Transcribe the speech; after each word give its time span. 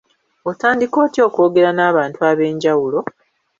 Otandika 0.49 0.95
otya 1.05 1.21
okwogera 1.27 1.71
n’abantu 1.73 2.19
ab’enjawulo? 2.29 2.99